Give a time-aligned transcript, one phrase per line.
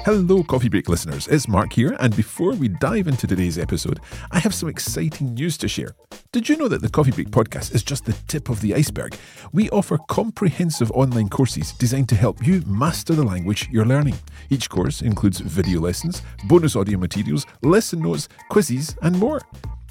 [0.00, 1.28] Hello, Coffee Break listeners.
[1.28, 4.00] It's Mark here, and before we dive into today's episode,
[4.32, 5.94] I have some exciting news to share.
[6.32, 9.16] Did you know that the Coffee Break podcast is just the tip of the iceberg?
[9.52, 14.16] We offer comprehensive online courses designed to help you master the language you're learning.
[14.50, 19.40] Each course includes video lessons, bonus audio materials, lesson notes, quizzes, and more.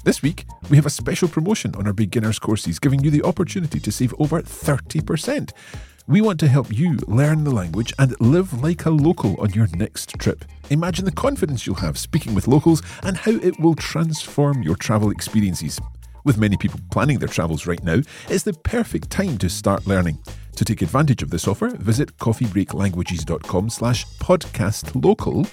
[0.04, 3.78] This week, we have a special promotion on our beginners courses, giving you the opportunity
[3.78, 5.52] to save over 30%.
[6.08, 9.68] We want to help you learn the language and live like a local on your
[9.74, 10.44] next trip.
[10.70, 15.10] Imagine the confidence you'll have speaking with locals and how it will transform your travel
[15.10, 15.78] experiences.
[16.24, 20.18] With many people planning their travels right now, it's the perfect time to start learning.
[20.56, 25.48] To take advantage of this offer, visit coffeebreaklanguages.com slash podcastlocal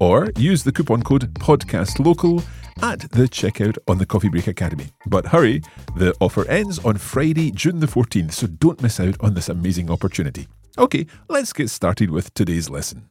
[0.00, 2.44] or use the coupon code podcastlocal
[2.82, 4.88] at the checkout on the Coffee Break Academy.
[5.06, 5.62] But hurry,
[5.96, 9.90] the offer ends on Friday, June the 14th, so don't miss out on this amazing
[9.90, 10.48] opportunity.
[10.76, 13.08] Okay, let's get started with today's lesson.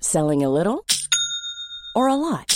[0.00, 0.84] Selling a little
[1.94, 2.55] or a lot?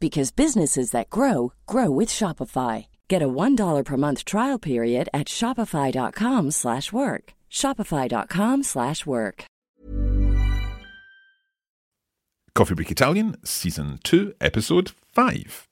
[0.00, 2.86] because businesses that grow grow with Shopify.
[3.08, 7.32] Get a $1 per month trial period at shopify.com/work.
[7.50, 9.44] shopify.com/work.
[12.56, 15.68] Coffee Break Italian, Season 2, Episode 5.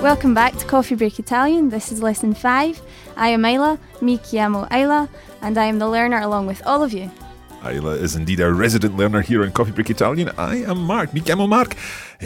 [0.00, 1.70] Welcome back to Coffee Break Italian.
[1.70, 2.82] This is lesson 5.
[3.16, 5.08] I am Ayla, mi chiamo Ayla,
[5.40, 7.10] and I am the learner along with all of you.
[7.62, 10.30] Ayla is indeed our resident learner here on Coffee Break Italian.
[10.36, 11.76] I am Mark, mi chiamo Mark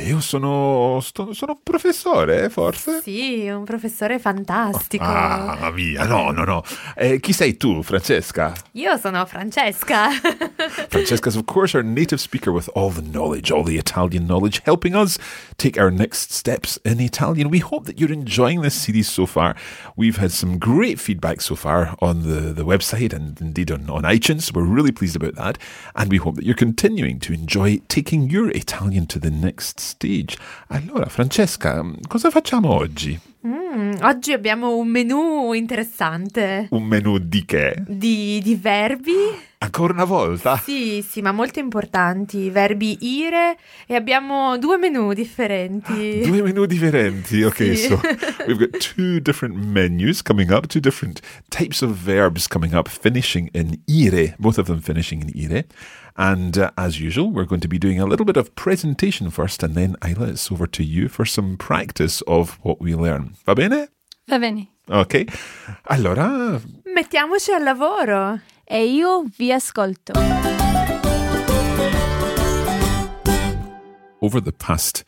[0.06, 3.00] io sono, sto, sono un professore, forse?
[3.02, 5.04] Sì, un professore fantastico.
[5.04, 6.62] Ah, via, no, no, no.
[6.96, 8.52] Eh, chi sei tu, Francesca?
[8.72, 10.10] Io sono Francesca.
[10.88, 14.94] Francesca's, of course, our native speaker with all the knowledge, all the Italian knowledge, helping
[14.94, 15.18] us
[15.56, 17.50] take our next steps in Italian.
[17.50, 19.56] We hope that you're enjoying this series so far.
[19.96, 24.02] We've had some great feedback so far on the, the website and indeed on, on
[24.02, 24.52] iTunes.
[24.54, 25.58] We're really pleased about that.
[25.94, 30.36] And we hope that you're continuing to enjoy taking your Italian to the next stage.
[30.68, 33.18] Allora, Francesca, cosa facciamo oggi?
[33.46, 36.68] Mm, oggi abbiamo un menù interessante.
[36.70, 37.82] Un menù di che?
[37.86, 39.12] Di, di verbi.
[39.60, 40.56] Ancora una volta?
[40.56, 42.48] Sì, sì, ma molto importanti.
[42.48, 43.58] Verbi ire
[43.88, 46.20] e abbiamo due menù differenti.
[46.24, 47.42] Due menù differenti.
[47.48, 47.88] Okay, Sì.
[47.88, 48.00] so
[48.46, 53.48] we've got two different menus coming up, two different types of verbs coming up, finishing
[53.52, 55.64] in ire, both of them finishing in ire.
[56.14, 59.62] And uh, as usual, we're going to be doing a little bit of presentation first,
[59.64, 63.34] and then Ayla, it's over to you for some practice of what we learn.
[63.44, 63.88] Va bene?
[64.26, 64.68] Va bene.
[64.88, 65.24] Ok.
[65.84, 66.60] Allora,
[66.94, 68.40] Mettiamoci al lavoro.
[68.70, 70.12] E io vi ascolto.
[74.20, 75.04] over the past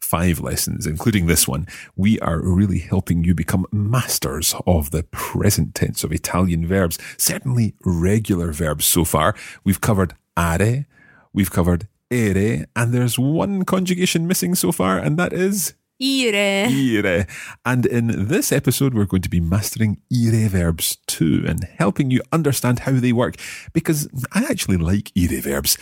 [0.00, 1.66] five lessons, including this one,
[1.96, 7.74] we are really helping you become masters of the present tense of Italian verbs, certainly
[7.84, 9.34] regular verbs so far.
[9.64, 10.86] We've covered are,
[11.32, 16.66] we've covered ere, and there's one conjugation missing so far, and that is Ire.
[16.68, 17.26] ire.
[17.64, 22.20] And in this episode, we're going to be mastering ire verbs too and helping you
[22.32, 23.36] understand how they work
[23.72, 25.78] because I actually like ire verbs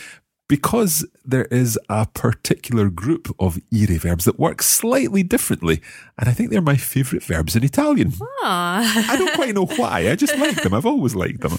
[0.49, 5.81] because there is a particular group of ire verbs that work slightly differently.
[6.19, 8.13] And I think they're my favourite verbs in Italian.
[8.43, 9.05] Ah.
[9.09, 10.11] I don't quite know why.
[10.11, 10.73] I just like them.
[10.75, 11.57] I've always liked them.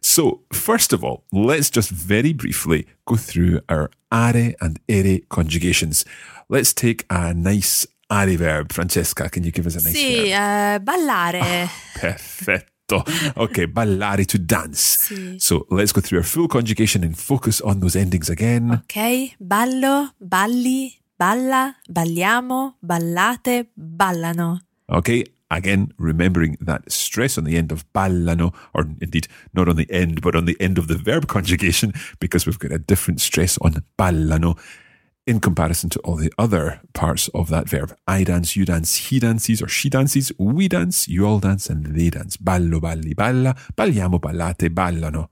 [0.00, 6.04] So, first of all, let's just very briefly go through our are and ere conjugations.
[6.52, 8.72] Let's take a nice are verb.
[8.74, 10.26] Francesca, can you give us a nice Sì, verb?
[10.26, 11.66] eh, ballare.
[11.98, 13.04] Perfetto.
[13.38, 14.98] Okay, ballare to dance.
[15.08, 15.36] Sì.
[15.40, 18.70] So let's go through our full conjugation and focus on those endings again.
[18.84, 24.60] Ok, ballo, balli, balla, balliamo, ballate, ballano.
[24.90, 29.90] Okay, again, remembering that stress on the end of ballano, or indeed not on the
[29.90, 33.56] end, but on the end of the verb conjugation, because we've got a different stress
[33.62, 34.58] on ballano
[35.26, 37.96] in comparison to all the other parts of that verb.
[38.06, 41.86] I dance, you dance, he dances or she dances, we dance, you all dance, and
[41.94, 42.36] they dance.
[42.36, 45.28] Ballo, balli, balla, balliamo, ballate, ballano.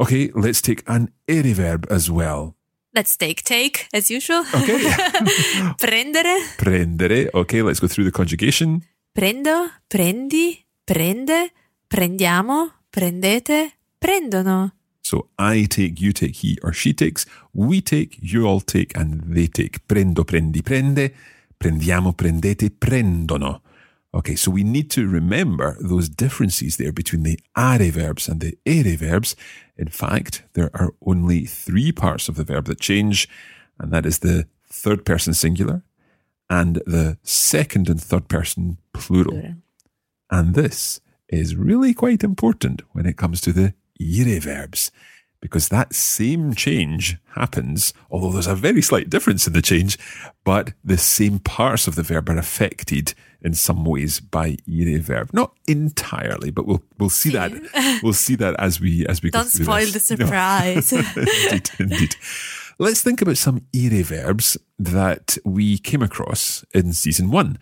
[0.00, 2.54] Okay, let's take an ere verb as well.
[2.94, 4.44] Let's take take as usual.
[4.54, 4.78] Okay.
[5.78, 7.28] Prendere, Prendere.
[7.34, 8.82] Okay, let's go through the conjugation.
[9.12, 11.50] prendo, prendi, prende,
[11.88, 14.77] prendiamo, prendete, prendono.
[15.08, 17.24] So I take, you take, he or she takes,
[17.54, 19.88] we take, you all take, and they take.
[19.88, 21.14] Prendo, prendi, prende,
[21.58, 23.62] prendiamo, prendete, prendono.
[24.12, 28.58] Okay, so we need to remember those differences there between the are verbs and the
[28.66, 29.34] ere verbs.
[29.78, 33.30] In fact, there are only three parts of the verb that change,
[33.78, 35.84] and that is the third person singular
[36.50, 39.54] and the second and third person plural.
[40.30, 41.00] And this
[41.30, 44.90] is really quite important when it comes to the ire verbs,
[45.40, 49.96] because that same change happens, although there's a very slight difference in the change,
[50.44, 55.30] but the same parts of the verb are affected in some ways by ire verb.
[55.32, 57.52] Not entirely, but we'll we'll see that
[58.02, 60.08] we'll see that as we as we go Don't through spoil this.
[60.08, 60.24] the No.
[60.26, 60.92] surprise.
[61.52, 62.16] indeed, indeed.
[62.80, 67.58] Let's think about some ire verbs that we came across in season one.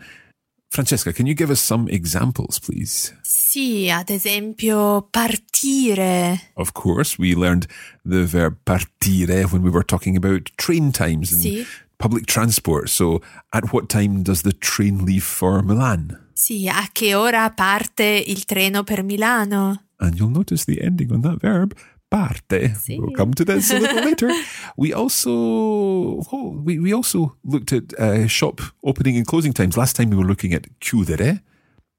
[0.77, 3.11] Francesca, can you give us some examples, please?
[3.23, 6.39] sì, ad esempio, partire.
[6.53, 7.65] Of course, we learned
[8.05, 11.65] the verb partire when we were talking about train times and Sì.
[11.97, 12.89] public transport.
[12.89, 13.21] So,
[13.53, 16.15] at what time does the train leave for Milan?
[16.33, 19.85] Sì, a che ora parte il treno per Milano?
[19.99, 21.73] And you'll notice the ending on that verb,
[22.09, 22.73] parte.
[22.75, 22.97] Sì.
[22.97, 24.31] We'll come to this a little later.
[24.75, 29.75] We also oh, we, we also looked at uh, shop opening and closing times.
[29.77, 31.41] Last time we were looking at chiudere,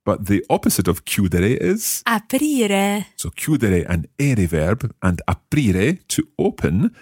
[0.05, 3.07] but the opposite of chiudere is Aprire.
[3.17, 6.95] so chiudere an ere verb and aprire to open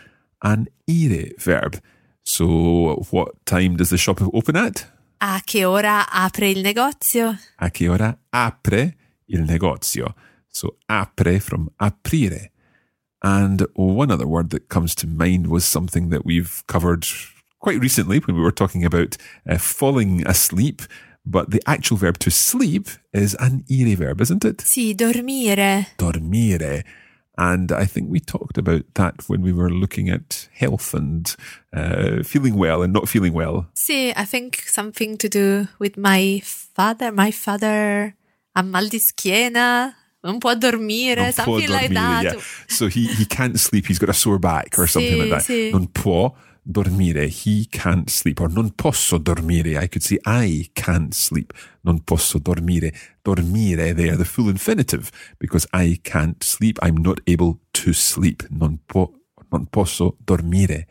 [0.43, 1.81] an ire verb.
[2.25, 4.93] So what time does the shop open at?
[5.19, 7.39] A che ora apre il negozio?
[7.57, 10.15] A che ora apre il negozio?
[10.49, 12.51] So apre from aprire.
[13.23, 17.07] And one other word that comes to mind was something that we've covered
[17.61, 19.17] quite recently when we were talking about
[19.49, 20.83] uh, falling asleep.
[21.25, 24.59] But the actual verb to sleep is an ire verb, isn't it?
[24.59, 25.87] Sì, dormire.
[25.99, 26.85] Dormire.
[27.39, 31.35] And I think we talked about that when we were looking at health and
[31.73, 33.67] uh, feeling well and not feeling well.
[33.75, 37.13] Sì, I think something to do with my father.
[37.13, 38.15] My father
[38.55, 42.23] ha mal di schiena, non può dormire, Non può something like that.
[42.25, 42.41] yeah.
[42.69, 43.87] So he, he can't sleep.
[43.87, 45.45] He's got a sore back or something Sì, like that.
[45.45, 45.71] sì.
[45.71, 46.35] Non può
[46.65, 47.29] dormire.
[47.29, 48.41] He can't sleep.
[48.41, 49.77] Or non posso dormire.
[49.79, 51.53] I could say I can't sleep.
[51.85, 52.93] Non posso dormire.
[53.25, 56.79] Dormire, they are the full infinitive because I can't sleep.
[56.83, 58.43] I'm not able to sleep.
[58.51, 59.15] Non, po,
[59.53, 60.87] non posso dormire.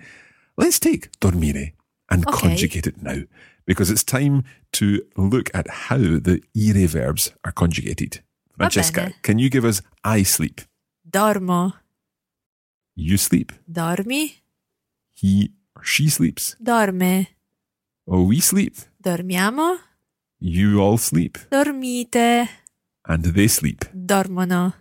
[0.57, 1.73] Let's take dormire
[2.09, 2.47] and Okay.
[2.49, 3.23] conjugate it now
[3.65, 8.21] because it's time to look at how the ire verbs are conjugated.
[8.57, 10.61] Francesca, can you give us I sleep?
[11.09, 11.73] Dormo.
[12.95, 13.51] You sleep.
[13.69, 14.35] Dormi?
[15.13, 16.55] He or she sleeps.
[16.63, 17.27] Dorme.
[18.07, 18.75] Oh, we sleep.
[19.03, 19.79] Dormiamo?
[20.39, 21.37] You all sleep.
[21.51, 22.47] Dormite.
[23.07, 23.85] And they sleep.
[23.93, 24.73] Dormono.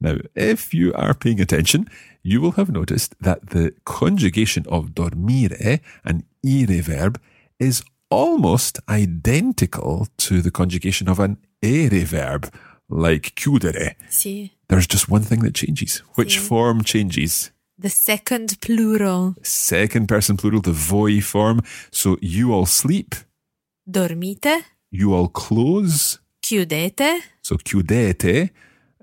[0.00, 1.88] Now, if you are paying attention,
[2.22, 7.20] you will have noticed that the conjugation of dormire, an ire verb,
[7.58, 12.52] is almost identical to the conjugation of an ere verb,
[12.88, 13.96] like chiudere.
[14.08, 14.50] Sì.
[14.68, 16.02] There's just one thing that changes.
[16.16, 16.46] Which Sì.
[16.46, 17.52] form changes?
[17.76, 19.34] The second plural.
[19.42, 21.60] Second person plural, the voi form.
[21.90, 23.14] So you all sleep,
[23.86, 24.64] Dormite?
[24.90, 26.18] you all close.
[26.40, 27.20] Chiudete?
[27.40, 28.50] So chiudete,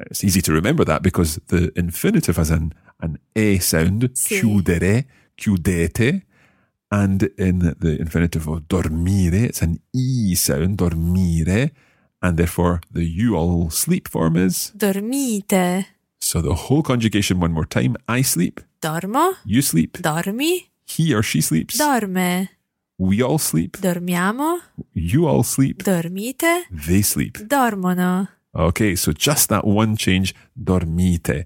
[0.09, 4.39] it's easy to remember that because the infinitive has an, an e sound, Sì.
[4.39, 6.23] chiudere, chiudete.
[6.93, 11.71] And in the infinitive of dormire, it's an e sound, dormire.
[12.21, 14.71] And therefore the you all sleep form is.
[14.77, 15.85] Dormite.
[16.19, 17.95] So the whole conjugation one more time.
[18.07, 19.35] I sleep, Dormo?
[19.45, 20.67] you sleep, Dormi?
[20.85, 22.49] he or she sleeps, Dorme.
[22.99, 24.59] we all sleep, Dormiamo?
[24.93, 26.63] you all sleep, Dormite?
[26.71, 27.37] they sleep.
[27.39, 28.27] Dormono.
[28.53, 31.45] Okay, so just that one change, dormite.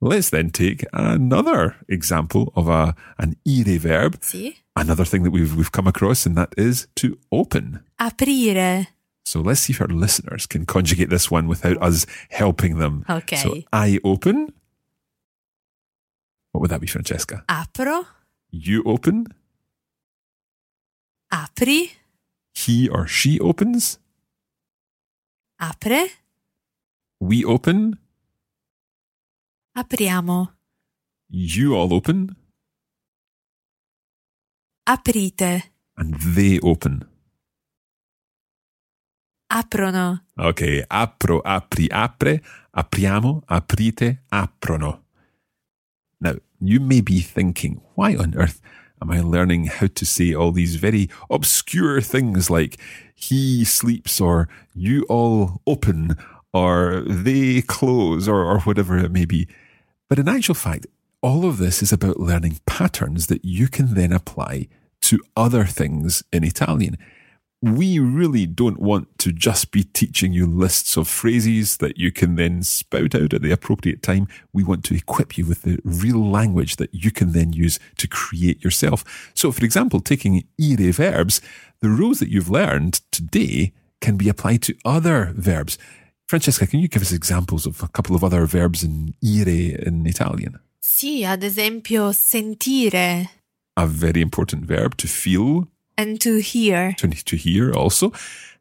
[0.00, 4.54] Let's then take another example of a an ire verb, Sì.
[4.76, 7.80] another thing that we've we've come across, and that is to open.
[8.00, 8.86] Aprire.
[9.28, 13.04] So let's see if our listeners can conjugate this one without us helping them.
[13.10, 13.36] Okay.
[13.36, 14.54] So I open.
[16.52, 17.44] What would that be, Francesca?
[17.46, 18.06] Apro?
[18.48, 19.26] You open.
[21.30, 21.92] Apri?
[22.54, 23.98] He or she opens.
[25.60, 26.08] Apre?
[27.20, 27.98] We open.
[29.76, 30.56] Apriamo.
[31.28, 32.34] You all open.
[34.88, 35.64] Aprite.
[35.98, 37.04] And they open.
[39.50, 40.20] Aprono.
[40.38, 42.40] Ok, apro, apri, apre,
[42.76, 45.00] apriamo, aprite, aprono.
[46.20, 48.60] Now, you may be thinking, why on earth
[49.00, 52.78] Am I learning how to say all these very obscure things like
[53.14, 56.16] he sleeps or you all open
[56.52, 59.46] or they close or, or whatever it may be?
[60.08, 60.86] But in actual fact,
[61.22, 64.68] all of this is about learning patterns that you can then apply
[65.02, 66.96] to other things in Italian
[67.60, 72.36] we really don't want to just be teaching you lists of phrases that you can
[72.36, 74.28] then spout out at the appropriate time.
[74.52, 78.06] We want to equip you with the real language that you can then use to
[78.06, 79.30] create yourself.
[79.34, 81.40] So, for example, taking ire verbs,
[81.80, 85.78] the rules that you've learned today can be applied to other verbs.
[86.28, 90.06] Francesca, can you give us examples of a couple of other verbs in ire in
[90.06, 90.60] Italian?
[90.80, 93.30] Sì, ad esempio, sentire.
[93.76, 95.68] A very important verb to feel
[95.98, 96.94] and to hear.
[96.98, 98.12] To, to hear also.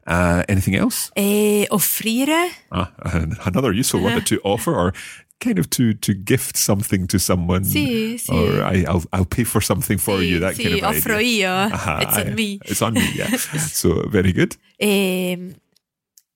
[0.06, 1.12] Uh, anything else?
[1.16, 2.50] E offrire.
[2.72, 2.92] Ah,
[3.46, 4.94] another useful one to offer or
[5.40, 7.64] kind of to to gift something to someone.
[7.64, 8.32] Sì, sì.
[8.32, 10.40] Or I, will I'll pay for something for sì, you.
[10.40, 11.68] That kind of offro idea.
[11.68, 11.74] io.
[11.74, 12.60] Uh-huh, it's on me.
[12.66, 13.36] It's on me, yeah.
[13.38, 14.56] so very good.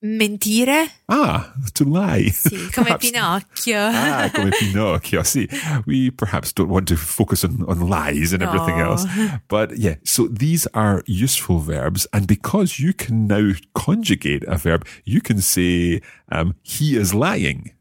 [0.04, 0.90] Mentire?
[1.10, 2.32] Ah, to lie.
[2.32, 3.78] Sì, come Pinocchio.
[3.78, 5.22] ah, come Pinocchio.
[5.22, 5.48] See,
[5.86, 9.06] we perhaps don't want to focus on, on lies and everything else.
[9.48, 12.08] But yeah, so these are useful verbs.
[12.14, 17.72] And because you can now conjugate a verb, you can say, um, he is lying.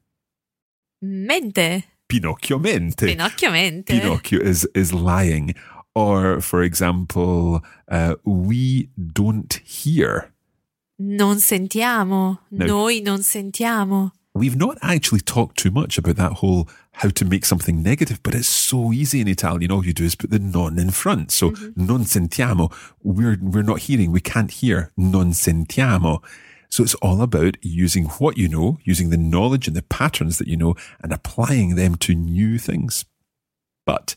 [1.01, 1.85] Mente.
[2.07, 3.07] Pinocchio mente.
[3.07, 3.99] Pinocchio mente.
[3.99, 5.55] Pinocchio is, is lying.
[5.95, 10.33] Or, for example, uh, we don't hear.
[11.03, 12.41] Non sentiamo.
[12.51, 12.67] No.
[12.67, 14.13] Noi non sentiamo.
[14.35, 18.35] We've not actually talked too much about that whole how to make something negative, but
[18.35, 19.73] it's so easy in Italian.
[19.73, 21.31] All you do is put the non in front.
[21.33, 21.87] So mm-hmm.
[21.87, 22.71] non sentiamo.
[23.03, 24.13] We're, we're not hearing.
[24.13, 24.93] We can't hear.
[24.97, 26.23] Non sentiamo.
[26.69, 30.49] So it's all about using what you know, using the knowledge and the patterns that
[30.49, 33.07] you know and applying them to new things.
[33.87, 34.15] But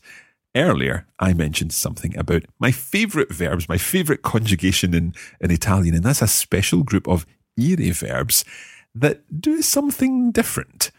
[0.56, 6.04] earlier I mentioned something about my favorite verbs, my favorite conjugation in, in Italian, and
[6.04, 7.26] that's a special group of
[7.58, 8.44] ire verbs
[8.94, 10.90] that do something different.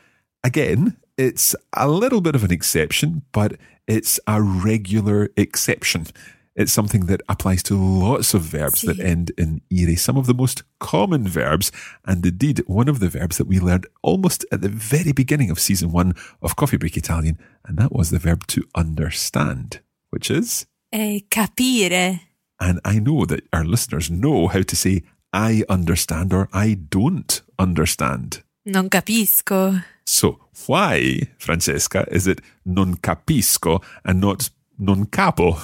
[0.43, 3.53] Again, it's a little bit of an exception, but
[3.87, 6.07] it's a regular exception.
[6.55, 10.33] It's something that applies to lots of verbs that end in ire, some of the
[10.33, 11.69] most common verbs,
[12.05, 15.59] and indeed one of the verbs that we learned almost at the very beginning of
[15.59, 19.81] season one of Coffee Break Italian, and that was the verb to understand,
[20.11, 22.21] which is, E capire.
[22.59, 27.41] and I know that our listeners know how to say I understand or I don't
[27.59, 28.43] understand.
[28.65, 29.83] Non capisco.
[30.05, 35.57] So why, Francesca, is it non capisco and not non capo?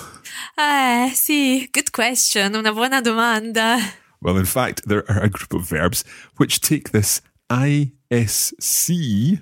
[0.56, 2.56] Eh, sì, good question.
[2.56, 3.78] Una buona domanda.
[4.22, 6.04] Well, in fact, there are a group of verbs
[6.38, 9.42] which take this ISC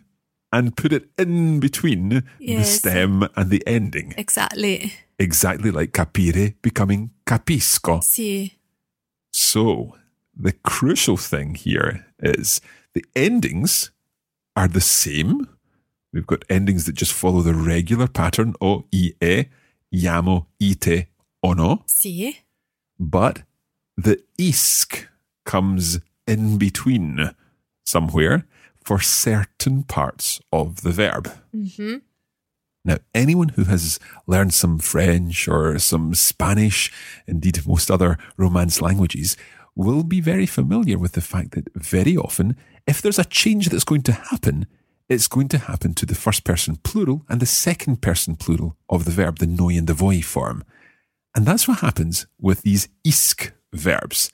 [0.52, 4.14] and put it in between the stem and the ending.
[4.18, 4.94] Exactly.
[5.20, 8.02] Exactly like capire becoming capisco.
[8.02, 8.52] Sì.
[9.32, 9.96] So,
[10.36, 12.62] the crucial thing here is
[12.94, 13.92] the endings
[14.56, 15.48] are the same.
[16.12, 19.46] We've got endings that just follow the regular pattern o, i, e,
[19.94, 21.10] yamo, ite,
[21.44, 21.84] ono.
[21.88, 22.36] Sì.
[23.00, 23.44] but
[23.98, 25.08] the isk
[25.46, 27.32] comes in between
[27.86, 28.46] somewhere
[28.84, 31.32] for certain parts of the verb.
[31.56, 31.98] Mm-hmm.
[32.86, 36.92] Now, anyone who has learned some French or some Spanish,
[37.28, 39.36] indeed most other Romance languages,
[39.76, 42.56] will be very familiar with the fact that very often,
[42.88, 44.66] if there's a change that's going to happen,
[45.10, 49.06] it's going to happen to the first person plural and the second person plural of
[49.06, 50.64] the verb, the noi and the voi form.
[51.36, 54.32] And that's what happens with these isk verbs.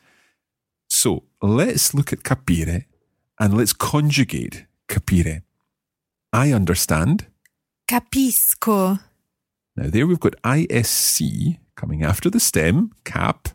[0.90, 2.86] So let's look at capire
[3.40, 5.44] and let's conjugate capire.
[6.34, 7.28] I understand.
[7.88, 9.00] Capisco.
[9.78, 13.50] Now there we've got ISC coming after the stem, cap,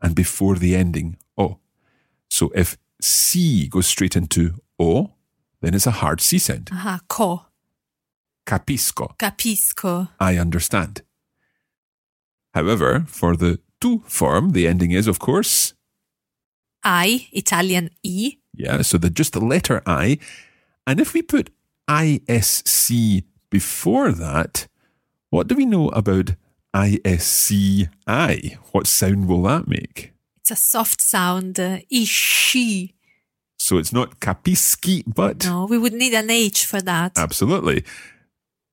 [0.00, 1.58] and before the ending, O.
[2.28, 5.12] So if C goes straight into O,
[5.60, 6.70] then it's a hard C sound.
[6.72, 7.46] Aha, co.
[8.46, 9.16] Capisco.
[9.18, 10.08] Capisco.
[10.18, 11.02] I understand.
[12.54, 15.74] However, for the tu form, the ending is, of course,
[16.82, 18.36] I, Italian I.
[18.54, 20.18] Yeah, so the just the letter I.
[20.86, 21.50] And if we put
[21.88, 24.66] ISC before that,
[25.28, 26.34] what do we know about
[26.74, 28.56] ISCI?
[28.72, 30.12] What sound will that make?
[30.40, 31.60] It's a soft sound.
[31.60, 32.94] Uh, ishi.
[33.60, 37.12] So it's not capisci, but No, we would need an H for that.
[37.18, 37.84] absolutely.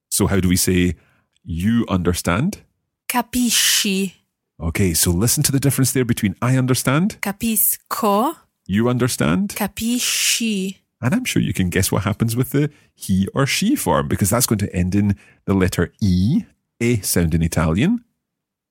[0.09, 0.95] So how do we say
[1.43, 2.61] you understand?
[3.09, 4.13] Capisci.
[4.59, 8.35] Okay, so listen to the difference there between I understand, Capisco.
[8.65, 10.77] you understand, Capisci.
[11.01, 14.29] and I'm sure you can guess what happens with the he or she form because
[14.29, 16.43] that's going to end in the letter E,
[16.79, 18.05] a sound in Italian.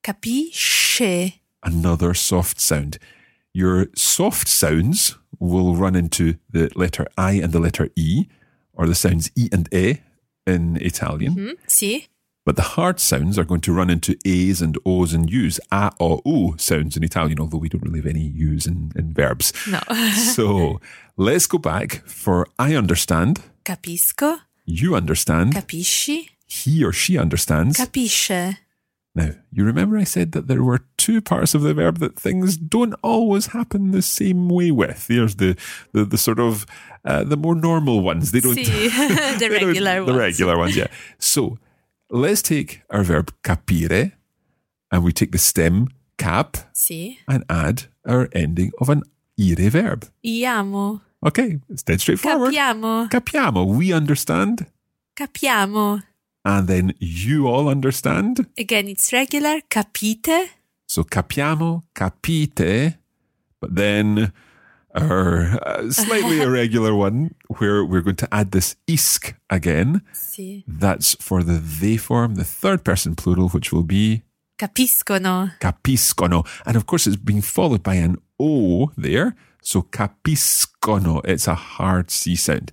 [0.03, 1.41] Capisce.
[1.63, 2.99] Another soft sound.
[3.53, 8.27] Your soft sounds will run into the letter I and the letter E,
[8.73, 9.99] or the sounds E and E
[10.47, 11.35] in Italian.
[11.35, 12.07] Mm.
[12.45, 15.91] But the hard sounds are going to run into A's and O's and U's, A,
[15.99, 19.53] O, U sounds in Italian, although we don't really have any U's in, in verbs.
[19.69, 19.81] No.
[20.35, 20.81] so
[21.17, 24.39] let's go back for I understand, Capisco.
[24.65, 26.29] you understand, Capisci.
[26.47, 27.79] he or she understands.
[27.79, 28.59] Capisce.
[29.17, 32.59] Now, you remember I said that there were two parts of the verb that things
[32.59, 35.07] don't always happen the same way with.
[35.07, 35.57] There's the,
[35.93, 36.67] the, the sort of,
[37.03, 38.33] uh, the more normal ones.
[38.33, 38.91] They don't, Sì.
[39.39, 40.13] the regular ones.
[40.13, 40.89] The regular ones, yeah.
[41.19, 41.57] So
[42.11, 44.13] let's take our verb capire
[44.93, 46.59] and we take the stem cap
[47.27, 49.03] and add our ending of an
[49.41, 50.11] ire verb.
[50.23, 51.01] Iamo.
[51.25, 52.53] Okay, it's dead straightforward.
[52.53, 53.09] Capiamo.
[53.09, 54.67] Capiamo, we understand.
[55.17, 56.03] Capiamo.
[56.47, 58.47] And then you all understand.
[58.57, 59.61] Again, it's regular.
[59.69, 60.51] Capite.
[60.87, 62.95] So capiamo, capite,
[63.61, 64.33] but then
[64.95, 70.03] our uh, slightly irregular one where we're going to add this isk again.
[70.15, 70.63] Sì.
[70.69, 74.23] That's for the they form, the third person plural, which will be
[74.57, 75.51] Capiscono.
[75.61, 76.45] capiscono.
[76.65, 79.35] And of course, it's being followed by an O there.
[79.61, 81.21] So capiscono.
[81.25, 82.73] It's a hard C sound.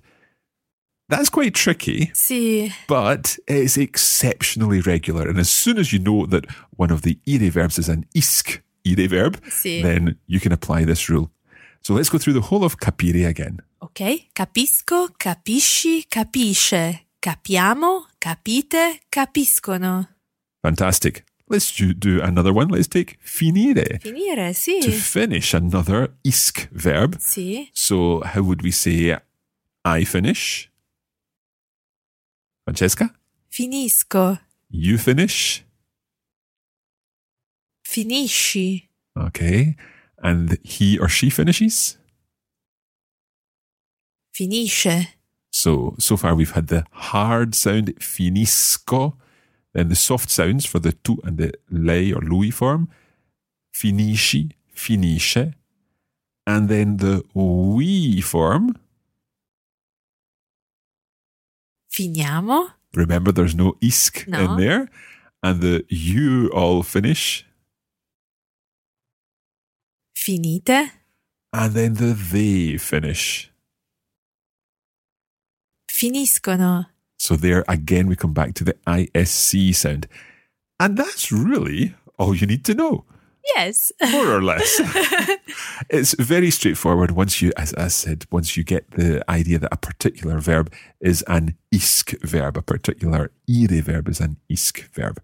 [1.16, 2.72] That's quite tricky, Sì.
[2.88, 5.28] but it's exceptionally regular.
[5.28, 8.60] And as soon as you know that one of the ire verbs is an isk
[8.86, 9.82] ire verb, Sì.
[9.82, 11.30] then you can apply this rule.
[11.82, 13.60] So let's go through the whole of capire again.
[13.80, 14.28] Ok.
[14.34, 15.08] Capisco.
[15.18, 16.04] Capisci.
[16.08, 17.00] Capisce.
[17.20, 18.06] Capiamo.
[18.18, 19.00] Capite.
[19.10, 20.08] Capiscono.
[20.62, 21.24] Fantastic.
[21.46, 22.68] Let's do, do another one.
[22.68, 24.00] Let's take finire.
[24.00, 24.54] Finire.
[24.54, 24.80] Sì.
[24.80, 27.16] To finish another isk verb.
[27.20, 27.68] Sì.
[27.74, 29.18] So how would we say
[29.84, 30.70] I finish?
[32.64, 33.10] Francesca?
[33.50, 34.40] Finisco.
[34.70, 35.64] You finish?
[37.86, 38.88] Finisci.
[39.16, 39.76] Okay.
[40.22, 41.98] And he or she finishes?
[44.34, 45.08] Finisce.
[45.52, 49.14] So, so far we've had the hard sound finisco,
[49.72, 52.88] then the soft sounds for the tu and the lei or lui form,
[53.72, 55.54] finisci, finisce,
[56.46, 58.76] and then the we form.
[61.94, 62.72] Finiamo.
[62.94, 64.40] Remember, there's no isk No.
[64.44, 64.88] in there,
[65.42, 67.46] and the you all finish,
[70.16, 70.90] Finite.
[71.52, 73.50] and then the they finish.
[75.88, 76.86] Finiscono.
[77.18, 80.08] So there again, we come back to the isc sound,
[80.80, 83.04] and that's really all you need to know.
[83.54, 83.92] Yes.
[84.10, 84.80] more or less.
[85.90, 89.76] it's very straightforward once you, as I said, once you get the idea that a
[89.76, 95.22] particular verb is an isk verb, a particular ire verb is an isk verb.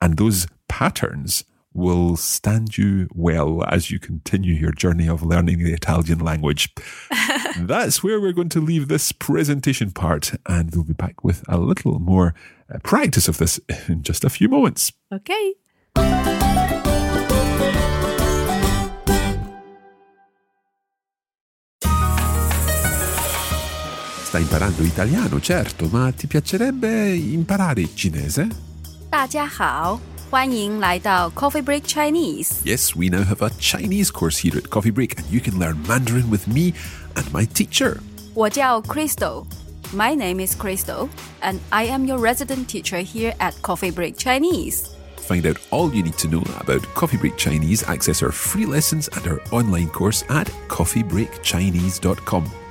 [0.00, 1.44] And those patterns
[1.74, 6.74] will stand you well as you continue your journey of learning the Italian language.
[7.58, 11.58] That's where we're going to leave this presentation part, and we'll be back with a
[11.58, 12.34] little more
[12.72, 14.92] uh, practice of this in just a few moments.
[15.12, 15.54] Ok.
[24.37, 28.47] Stai imparando italiano, certo, ma ti piacerebbe imparare cinese?
[29.09, 29.99] 大家好，
[30.29, 32.53] 欢迎来到 Coffee Break Chinese。
[32.63, 35.77] Yes, we now have a Chinese course here at Coffee Break, and you can learn
[35.87, 36.73] Mandarin with me
[37.15, 37.99] and my teacher.
[38.33, 41.07] 我叫 Crystal。My name is Crystal,
[41.41, 44.89] and I am your resident teacher here at Coffee Break Chinese.
[45.17, 49.07] Find out all you need to know about Coffee Break Chinese, access our free lessons
[49.09, 52.49] and our online course at coffeebreakchinese.com.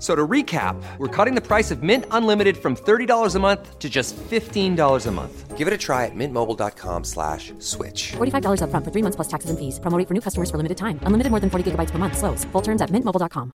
[0.00, 3.78] F- So to recap, we're cutting the price of Mint Unlimited from $30 a month
[3.78, 5.58] to just $15 a month.
[5.58, 8.12] Give it a try at mintmobile.com slash switch.
[8.16, 9.78] $45 upfront for three months plus taxes and fees.
[9.78, 10.98] Promo for new customers for limited time.
[11.02, 12.16] Unlimited more than 40 gigabytes per month.
[12.16, 12.44] Slows.
[12.52, 13.52] Full terms at mintmobile.com.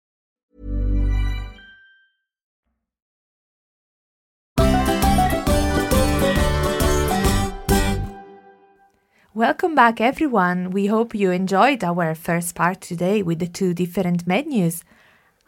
[9.34, 10.70] Welcome back, everyone.
[10.70, 14.84] We hope you enjoyed our first part today with the two different menus.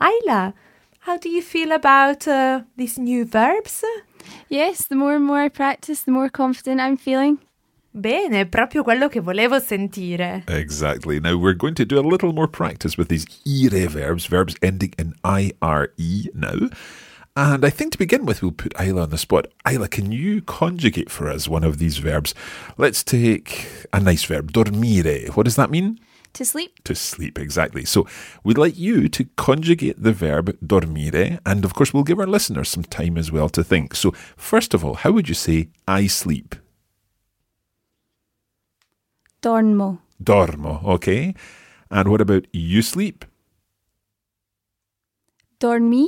[0.01, 0.53] Ayla,
[1.05, 3.83] how do you feel about uh, these new verbs?
[4.49, 7.37] Yes, the more and more I practice, the more confident I'm feeling.
[7.93, 10.43] Bene, proprio quello che volevo sentire.
[10.47, 11.19] Exactly.
[11.19, 14.93] Now we're going to do a little more practice with these ire verbs, verbs ending
[14.97, 15.91] in IRE
[16.33, 16.69] now.
[17.37, 19.47] And I think to begin with, we'll put Ayla on the spot.
[19.63, 22.33] Ayla, can you conjugate for us one of these verbs?
[22.77, 25.29] Let's take a nice verb, dormire.
[25.35, 25.99] What does that mean?
[26.35, 27.85] To sleep, To sleep, exactly.
[27.85, 28.05] So
[28.43, 32.67] we'd like you to conjugate the verb dormire, and of course, we'll give our listeners
[32.67, 33.95] some time as well to think.
[33.95, 36.55] So, first of all, how would you say I sleep?
[39.41, 41.35] dormo, Dormo, okay?
[41.89, 43.23] And what about you sleep?
[45.59, 46.07] dormi,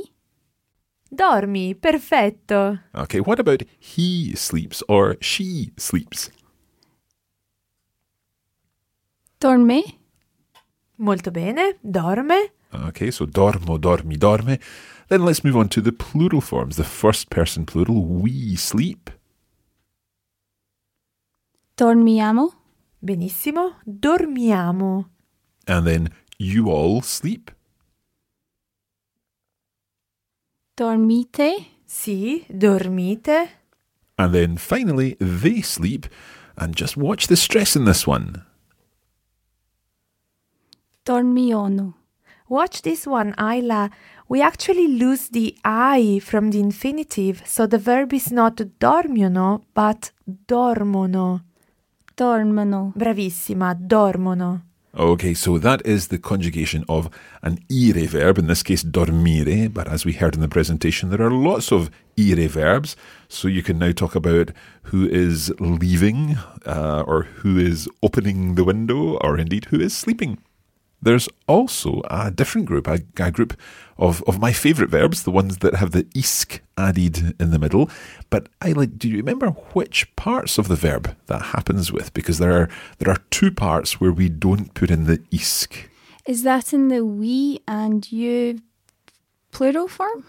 [1.10, 2.80] Dormi, perfetto.
[2.94, 6.30] Okay, what about he sleeps or she sleeps?
[9.40, 9.82] dorme,
[10.98, 12.52] Molto bene, dorme.
[12.70, 14.58] Okay, so dormo, dormi, dorme.
[15.08, 16.76] Then let's move on to the plural forms.
[16.76, 19.10] The first person plural, we sleep.
[21.78, 22.52] dormiamo,
[22.98, 25.10] Benissimo, dormiamo.
[25.66, 27.52] And then you all sleep.
[30.74, 33.48] dormite, Sì, dormite.
[34.16, 36.06] And then finally, they sleep.
[36.56, 38.44] And just watch the stress in this one.
[41.08, 41.94] Dormiono,
[42.50, 43.90] Watch this one, Ayla.
[44.28, 50.12] We actually lose the I from the infinitive, so the verb is not dormiono, but
[50.46, 51.42] dormono.
[52.16, 54.62] dormono, Bravissima, dormono.
[54.94, 57.08] Okay, so that is the conjugation of
[57.42, 61.22] an ire verb, in this case dormire, but as we heard in the presentation, there
[61.22, 62.96] are lots of ire verbs.
[63.28, 64.50] So you can now talk about
[64.84, 70.38] who is leaving, uh, or who is opening the window, or indeed who is sleeping.
[71.00, 73.56] There's also a different group, a, a group
[73.98, 77.88] of, of my favourite verbs, the ones that have the isk added in the middle.
[78.30, 82.12] But I like, do you remember which parts of the verb that happens with?
[82.14, 85.88] Because there are there are two parts where we don't put in the isk.
[86.26, 88.60] Is that in the we and you
[89.52, 90.24] plural form?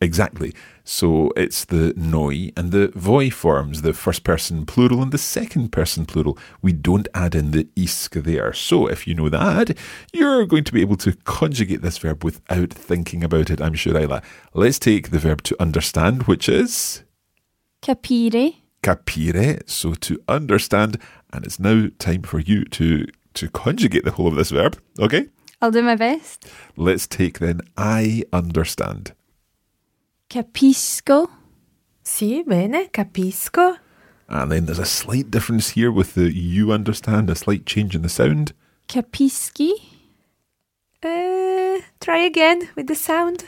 [0.00, 0.52] Exactly.
[0.84, 5.72] So it's the noi and the voi forms, the first person plural and the second
[5.72, 6.38] person plural.
[6.60, 8.52] We don't add in the isk there.
[8.52, 9.76] So if you know that,
[10.12, 13.94] you're going to be able to conjugate this verb without thinking about it, I'm sure,
[13.94, 14.22] Ayla.
[14.52, 17.02] Let's take the verb to understand, which is
[17.82, 21.00] Capire, capire, so to understand.
[21.32, 24.78] And it's now time for you to, to conjugate the whole of this verb.
[25.00, 25.28] Okay?
[25.62, 26.46] I'll do my best.
[26.76, 29.12] Let's take then I understand.
[30.28, 31.28] Capisco,
[32.02, 33.78] Sì, bene, capisco.
[34.28, 38.02] And then there's a slight difference here with the you understand, a slight change in
[38.02, 38.52] the sound.
[38.88, 39.70] capisci,
[41.02, 43.44] Uh, try again with the sound.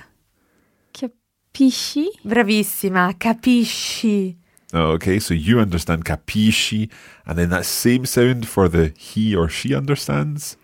[0.92, 4.36] capisci, Bravissima, capisci.
[4.72, 6.90] Okay, so you understand capisci,
[7.26, 10.56] and then that same sound for the he or she understands.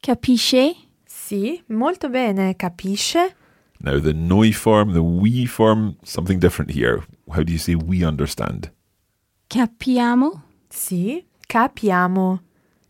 [0.00, 0.76] capisce,
[1.06, 3.34] Sì, molto bene, capisce.
[3.80, 7.04] Now the noi form, the we form, something different here.
[7.32, 8.70] How do you say we understand?
[9.48, 12.40] capiamo, Sì, capiamo.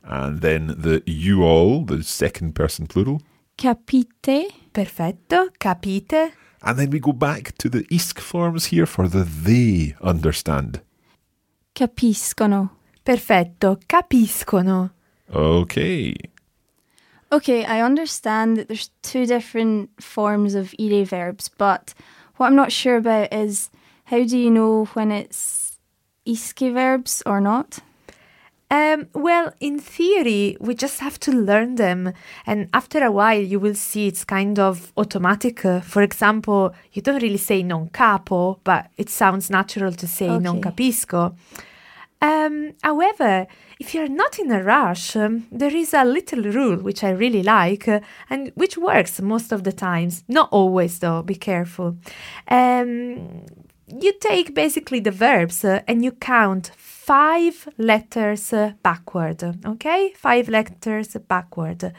[0.02, 3.20] And then the you all, the second person plural.
[3.56, 6.32] capite, Perfetto, capite.
[6.62, 10.80] And then we go back to the isk forms here for the they understand.
[11.74, 12.70] capiscono.
[13.04, 14.90] Perfetto, capiscono.
[15.32, 16.14] Okay.
[17.30, 21.92] Okay, I understand that there's two different forms of ire verbs, but
[22.36, 23.70] what I'm not sure about is
[24.04, 25.78] how do you know when it's
[26.26, 27.80] iske verbs or not?
[28.70, 32.12] Um, well, in theory, we just have to learn them.
[32.46, 35.64] And after a while, you will see it's kind of automatic.
[35.64, 40.38] Uh, for example, you don't really say non capo, but it sounds natural to say
[40.38, 41.34] non capisco.
[42.20, 43.46] Um, however,
[43.78, 47.42] if you're not in a rush, um, there is a little rule which I really
[47.42, 50.24] like uh, and which works most of the times.
[50.28, 51.96] Not always, though, be careful.
[52.48, 53.46] Um,
[53.86, 60.12] you take basically the verbs uh, and you count five letters uh, backward, okay?
[60.16, 61.92] Five letters backward.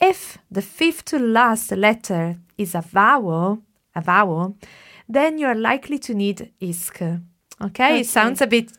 [0.00, 3.62] if the fifth to last letter is a vowel,
[3.94, 4.56] a vowel,
[5.08, 7.22] then you're likely to need isk.
[7.60, 8.72] Okay, it sounds a bit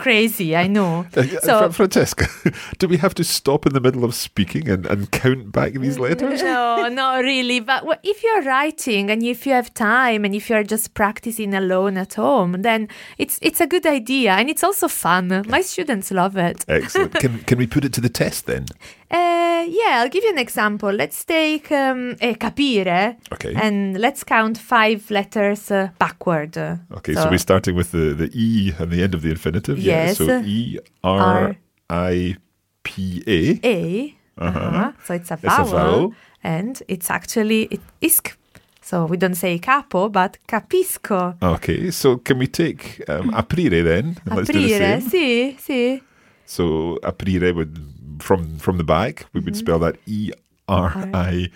[0.00, 1.06] crazy, I know.
[1.40, 2.26] So Fra- Francesca,
[2.78, 5.96] do we have to stop in the middle of speaking and, and count back these
[5.96, 6.42] mm, letters?
[6.42, 7.60] no, not really.
[7.60, 11.96] But if you're writing and if you have time and if you're just practicing alone
[11.96, 15.44] at home, then it's it's a good idea and it's also fun.
[15.48, 16.64] My students love it.
[16.68, 17.14] Excellent.
[17.14, 18.66] Can can we put it to the test then?
[19.10, 20.90] Uh, yeah, I'll give you an example.
[20.92, 23.16] Let's take um, eh, capire.
[23.32, 23.54] Okay.
[23.54, 26.56] And let's count five letters uh, backward.
[26.92, 29.78] Okay, so, we're starting with the, the E and the end of the infinitive.
[29.78, 30.18] Yeah, Yes.
[30.18, 31.56] so E R
[31.88, 32.36] I
[32.84, 33.60] P A.
[33.64, 34.14] A.
[34.38, 34.92] Uh-huh.
[35.04, 35.66] So it's a It's a vowel.
[35.66, 36.14] vowel.
[36.42, 38.36] And it's actually it, isk.
[38.80, 41.34] So we don't say capo, but capisco.
[41.42, 44.16] Okay, so can we take um, aprire then?
[44.24, 46.00] Let's Aprire, sì, sì.
[46.46, 47.78] So aprire would
[48.20, 49.44] from from the back we Mm-hmm.
[49.46, 50.30] would spell that E
[50.68, 51.48] R I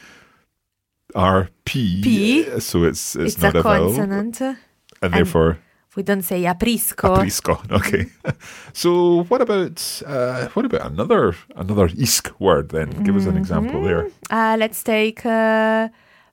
[1.15, 2.01] R P.
[2.03, 2.61] P.
[2.61, 5.59] So it's it's, It's, not a a, vowel, and therefore
[5.97, 7.15] We don't say aprisco.
[7.17, 7.55] aprisco.
[7.79, 8.07] Okay.
[8.73, 12.91] so what about uh, what about another another isk word then?
[13.05, 14.09] Give us an example there.
[14.31, 15.89] Uh, let's take uh,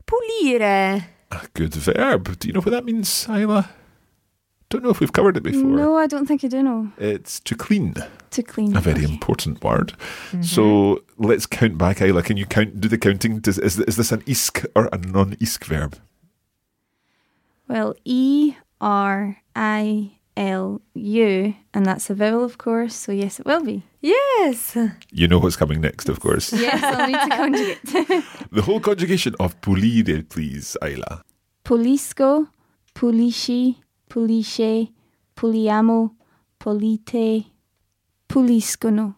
[0.08, 1.04] pulire.
[1.32, 2.40] A good verb.
[2.40, 3.70] Do you know what that means, Ayla?
[4.70, 5.64] Don't know if we've covered it before.
[5.70, 6.92] No, I don't think I do know.
[6.98, 7.94] It's to clean.
[8.32, 8.76] To clean.
[8.78, 9.14] A very okay.
[9.14, 9.94] important word.
[10.32, 10.44] Mm-hmm.
[10.44, 12.24] So let's count back, Ayla.
[12.24, 12.80] Can you count?
[12.80, 13.40] Do the counting?
[13.40, 16.00] Does, is is this an isk or a non-isk verb?
[17.68, 22.96] Well, E R I L U, and that's a vowel, of course.
[22.96, 23.84] So yes, it will be.
[24.00, 24.78] Yes.
[25.12, 26.54] You know what's coming next, of course.
[26.62, 27.84] Yes, I'll need to conjugate.
[28.52, 31.22] the whole conjugation of pulire, please, Ayla.
[31.64, 32.48] Pulisco,
[32.96, 33.76] pulisci,
[34.10, 34.90] pulisce,
[35.36, 36.12] puliamo,
[36.60, 37.51] polite,
[38.32, 39.16] puliscono.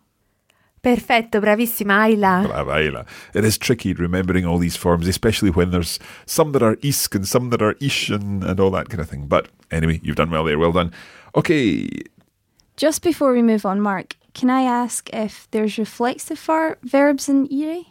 [0.81, 2.43] Perfetto, bravissima Ayla.
[2.45, 3.05] Brava, Ayla.
[3.33, 7.25] It is tricky remembering all these forms, especially when there's some that are isk and
[7.25, 9.27] some that are ish and, and all that kind of thing.
[9.27, 10.59] But anyway, you've done well there.
[10.59, 10.91] Well done.
[11.35, 11.87] Okay,
[12.75, 17.47] Just before we move on, Mark, can I ask if there's reflexive var- verbs in
[17.51, 17.83] ire?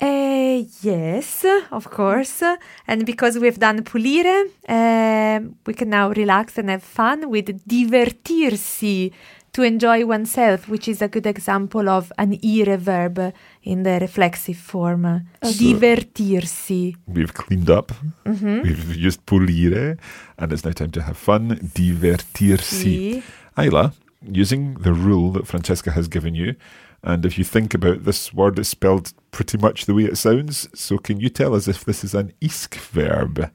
[0.00, 2.42] Uh, yes, of course.
[2.86, 9.12] And because we've done pulire, um, we can now relax and have fun with divertirsi,
[9.54, 14.56] to enjoy oneself, which is a good example of an ire verb in the reflexive
[14.56, 15.04] form.
[15.04, 16.96] Uh, divertirsi.
[17.06, 17.92] we've cleaned up.
[18.26, 18.62] Mm-hmm.
[18.62, 19.96] We've used pulire,
[20.38, 21.56] and it's now time to have fun.
[21.74, 23.22] Divertirsi.
[23.22, 23.22] Sì.
[23.56, 26.56] Ayla, using the rule that Francesca has given you,
[27.04, 30.68] and if you think about this word, it's spelled pretty much the way it sounds.
[30.74, 33.52] So, can you tell us if this is an isk verb?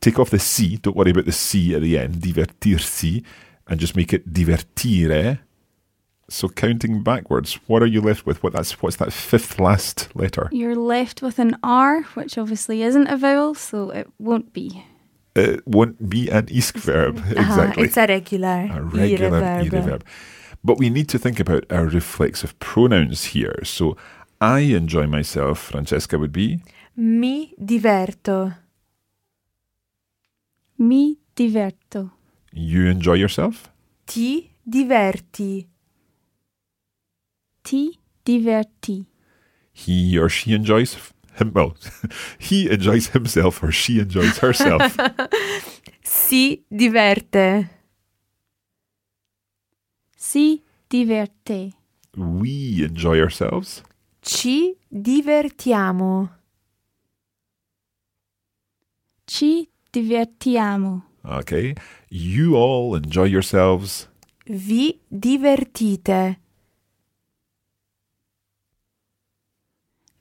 [0.00, 3.22] Take off the C, don't worry about the C at the end, divertirsi,
[3.72, 5.38] and just make it divertire.
[6.28, 8.42] So, counting backwards, what are you left with?
[8.42, 10.48] What that's what's that fifth last letter?
[10.52, 14.84] You're left with an R, which obviously isn't a vowel, so it won't be.
[15.34, 17.16] It won't be an isk verb.
[17.36, 17.84] Uh-huh, Exactly.
[17.84, 19.74] It's a regular, a regular ire verb.
[19.74, 20.04] ire verb.
[20.62, 23.58] But we need to think about our reflexive pronouns here.
[23.64, 23.96] So
[24.40, 26.60] I enjoy myself, Francesca would be.
[26.96, 28.54] Mi diverto.
[30.78, 32.10] Mi diverto.
[32.52, 33.70] You enjoy yourself?
[34.06, 35.66] Ti diverti.
[37.62, 39.06] Ti diverti.
[39.72, 40.96] He or she enjoys
[41.36, 41.74] him well,
[42.38, 44.96] he enjoys himself or she enjoys herself.
[46.04, 47.70] Si diverte.
[50.16, 51.72] Si diverte.
[52.16, 53.82] we enjoy ourselves.
[54.20, 56.28] Ci divertiamo.
[59.24, 61.11] Ci divertiamo.
[61.24, 61.74] Okay.
[62.08, 64.08] You all enjoy yourselves.
[64.46, 66.38] Vi divertite.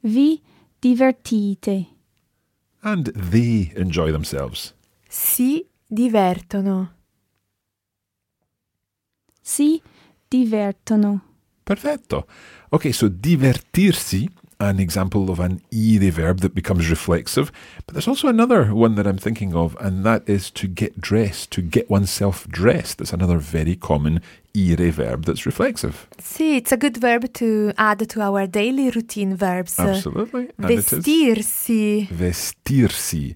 [0.01, 0.41] Vi
[0.79, 1.87] divertite.
[2.81, 4.73] And they enjoy themselves.
[5.07, 6.93] Si divertono.
[9.41, 9.81] Si
[10.27, 11.21] divertono.
[11.63, 12.27] Perfetto.
[12.69, 14.27] Okay, so divertirsi,
[14.61, 17.51] an example of an ire verb that becomes reflexive.
[17.85, 21.49] But there's also another one that I'm thinking of, and that is to get dressed,
[21.51, 22.97] to get oneself dressed.
[22.99, 24.21] That's another very common
[24.55, 26.07] ire verb that's reflexive.
[26.19, 29.79] See, it's a good verb to add to our daily routine verbs.
[29.79, 30.49] Uh, Absolutely.
[30.57, 32.07] And Vestirsi.
[32.07, 33.35] vestirsi.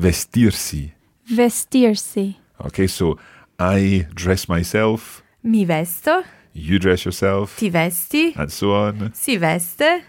[0.00, 0.92] Vestirsi.
[1.30, 2.36] Vestirsi.
[2.66, 3.18] Okay, so
[3.58, 6.24] I dress myself, Mi vesto.
[6.54, 8.32] you dress yourself, Ti vesti.
[8.36, 9.12] and so on.
[9.14, 10.02] Si veste.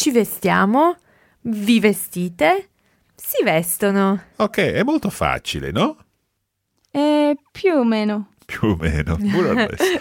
[0.00, 0.96] Ci vestiamo.
[1.42, 2.70] Vi vestite.
[3.14, 4.18] Si vestono.
[4.36, 5.98] Ok, è molto facile, no?
[6.90, 8.30] Eh, più o meno.
[8.46, 10.00] Più o meno, more or less.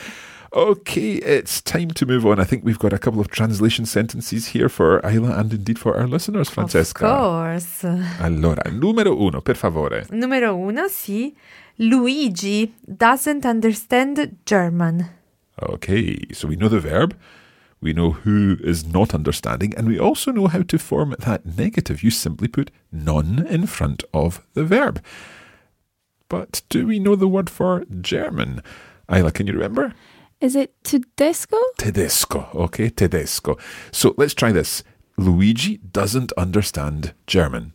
[0.51, 2.39] Okay, it's time to move on.
[2.39, 5.97] I think we've got a couple of translation sentences here for Ayla and indeed for
[5.97, 7.05] our listeners, Francesca.
[7.05, 7.85] Of course.
[8.21, 10.05] Allora, numero uno, per favore.
[10.12, 11.35] Numero uno, sì.
[11.75, 15.05] Luigi doesn't understand German.
[15.57, 17.13] Okay, so we know the verb,
[17.82, 22.04] we know who is not understanding, and we also know how to form that negative.
[22.04, 25.04] You simply put non in front of the verb.
[26.28, 28.62] But do we know the word for German?
[29.10, 29.94] Ayla, can you remember?
[30.39, 31.58] Is it tedesco?
[31.78, 32.48] Tedesco.
[32.54, 33.58] Okay, tedesco.
[33.92, 34.84] So let's try this.
[35.18, 37.74] Luigi doesn't understand German.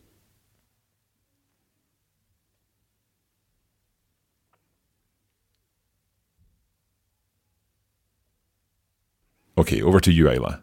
[9.57, 10.61] Okay, over to you, Ayla.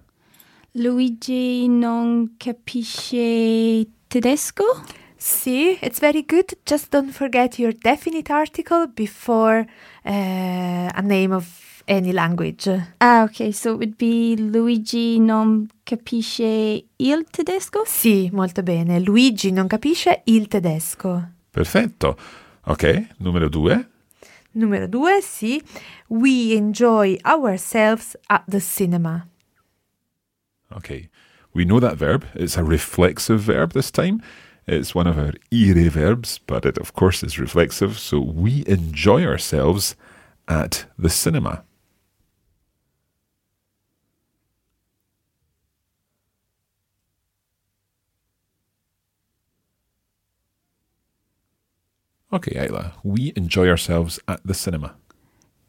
[0.74, 4.64] Luigi non capisce tedesco?
[5.16, 6.52] See, it's very good.
[6.66, 9.66] Just don't forget your definite article before
[10.04, 12.68] uh, a name of any language.
[13.00, 17.82] Ah, okay, so it would be Luigi non capisce il tedesco?
[17.86, 19.00] Sì, molto bene.
[19.00, 21.30] Luigi non capisce il tedesco.
[21.50, 22.16] Perfetto.
[22.64, 23.88] Ok, numero due.
[24.54, 25.62] Numero due, sì.
[26.08, 29.26] We enjoy ourselves at the cinema.
[30.76, 31.08] Okay,
[31.54, 32.24] we know that verb.
[32.34, 34.22] It's a reflexive verb this time.
[34.66, 37.98] It's one of our ire verbs, but it of course is reflexive.
[37.98, 39.96] So we enjoy ourselves
[40.48, 41.64] at the cinema.
[52.32, 54.94] Okay, Ayla, we enjoy ourselves at the cinema.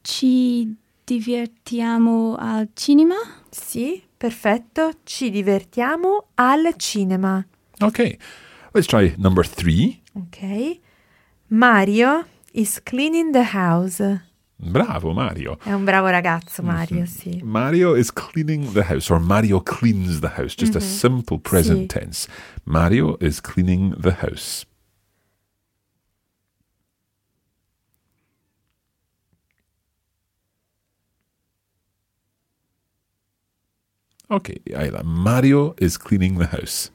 [0.02, 3.16] Ci divertiamo al cinema?
[3.50, 4.92] Sì, perfetto.
[5.04, 7.46] Ci divertiamo al cinema.
[7.82, 8.18] Okay,
[8.74, 10.02] let's try number three.
[10.14, 10.80] Ok.
[11.48, 14.02] Mario is cleaning the house.
[14.56, 15.58] Bravo, Mario.
[15.62, 16.70] È un bravo ragazzo, mhm.
[16.70, 17.42] Mario, sì.
[17.44, 20.56] Mario is cleaning the house, or Mario cleans the house.
[20.56, 20.86] Just a mhm.
[20.86, 22.00] simple present Sì.
[22.00, 22.30] tense.
[22.64, 24.66] Mario is cleaning the house.
[34.34, 35.04] Okay, Ayla.
[35.04, 36.90] Mario is cleaning the house.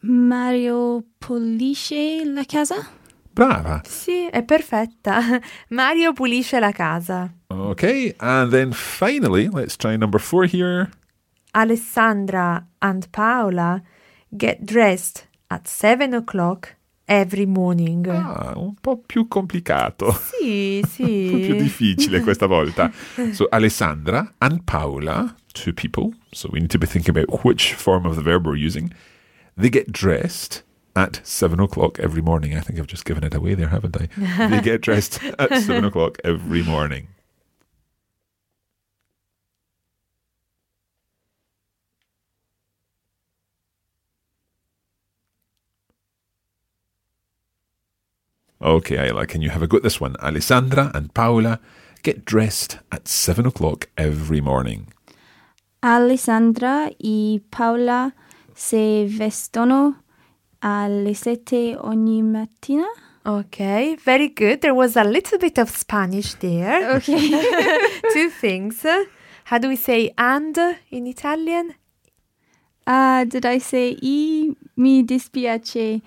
[0.00, 2.86] Mario pulisce la casa?
[3.34, 3.82] Brava.
[3.84, 5.40] Sì, è perfetta.
[5.70, 7.32] Mario pulisce la casa.
[7.48, 10.88] Okay, and then finally, let's try number four here.
[11.52, 13.82] Alessandra and Paola
[14.30, 18.06] get dressed at 7 o'clock every morning.
[18.06, 20.12] Ah, un po' più complicato.
[20.12, 21.56] Sì, un po' più sì.
[21.56, 22.92] difficile questa volta.
[23.32, 28.06] So Alessandra and Paola, two people, so we need to be thinking about which form
[28.06, 28.92] of the verb we're using.
[29.56, 30.62] They get dressed
[30.94, 32.56] at seven o'clock every morning.
[32.56, 34.08] I think I've just given it away there, haven't I?
[34.48, 37.08] they get dressed at seven o'clock every morning.
[48.60, 50.16] Okay, Ayla, can you have a go at this one?
[50.16, 51.60] Alessandra and Paola
[52.02, 54.92] get dressed at seven o'clock every morning.
[55.80, 58.12] Alessandra e Paola
[58.52, 60.02] si vestono
[60.60, 62.86] alle sette ogni mattina?
[63.24, 64.60] Okay, very good.
[64.60, 66.96] There was a little bit of Spanish there.
[66.96, 67.30] Okay.
[68.12, 68.84] Two things.
[69.44, 70.56] How do we say and
[70.90, 71.74] in Italian?
[72.86, 74.50] Ah, did I say i?
[74.76, 76.00] Mi dispiace.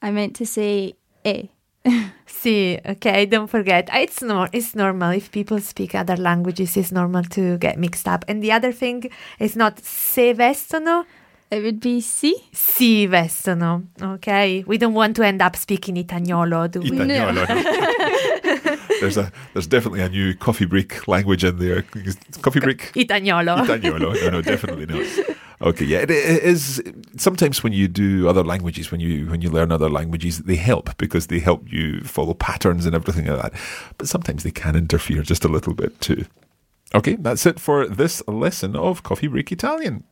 [0.00, 1.50] I meant to say e.
[2.40, 3.88] Sì, okay, don't forget.
[3.92, 8.24] It's nor- it's normal if people speak other languages, it's normal to get mixed up.
[8.28, 11.04] And the other thing is not se vestono,
[11.50, 12.34] It would be si.
[12.52, 13.82] si vestono.
[14.00, 14.62] Okay?
[14.66, 16.92] We don't want to end up speaking Itagnolo, do we?
[16.92, 17.44] Italiano.
[19.00, 21.82] there's a there's definitely a new coffee break language in there.
[22.42, 22.92] Coffee break.
[22.94, 23.64] Itagnolo.
[23.64, 24.12] Italiano.
[24.12, 25.06] No, no, definitely not.
[25.60, 26.80] Okay, yeah, it, is.
[27.16, 30.96] Sometimes when you do other languages, when you when you learn other languages, they help
[30.98, 33.60] because they help you follow patterns and everything like that.
[33.98, 36.26] But sometimes they can interfere just a little bit too.
[36.94, 40.04] Okay, that's it for this lesson of Coffee Break Italian.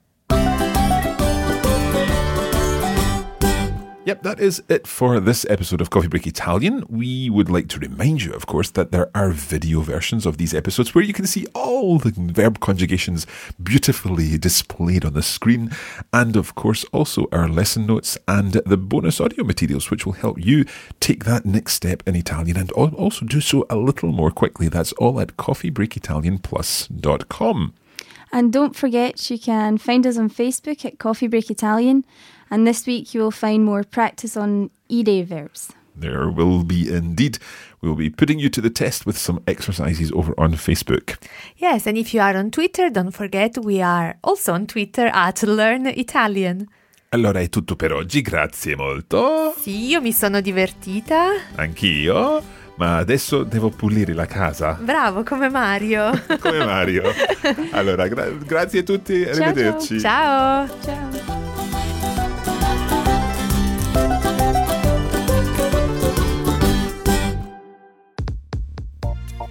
[4.07, 6.85] Yep, that is it for this episode of Coffee Break Italian.
[6.89, 10.55] We would like to remind you, of course, that there are video versions of these
[10.55, 13.27] episodes where you can see all the verb conjugations
[13.61, 15.73] beautifully displayed on the screen,
[16.13, 20.39] and of course, also our lesson notes and the bonus audio materials, which will help
[20.39, 20.65] you
[21.01, 24.69] take that next step in Italian and also do so a little more quickly.
[24.69, 27.75] That's all at coffeebreakitalianplus.com.
[28.33, 32.05] And don't forget, you can find us on Facebook at Coffee Break Italian.
[32.51, 35.73] And this week you will find more practice on ire verbs.
[35.99, 37.39] There will be indeed.
[37.81, 41.17] We'll be putting you to the test with some exercises over on Facebook.
[41.57, 45.43] Yes, and if you are on Twitter, don't forget we are also on Twitter at
[45.43, 46.69] Learn Italian.
[47.11, 49.55] Allora è tutto per oggi, grazie molto.
[49.59, 51.29] Sì, io mi sono divertita.
[51.55, 52.43] Anch'io.
[52.77, 54.77] Ma adesso devo pulire la casa.
[54.79, 56.11] Bravo, come Mario.
[56.39, 57.05] Come Mario.
[57.73, 59.99] Allora, gra- grazie a tutti, arrivederci.
[59.99, 60.69] Ciao.
[60.83, 61.46] Ciao.